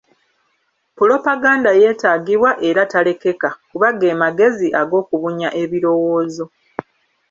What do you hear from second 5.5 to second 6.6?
ebirowoozo.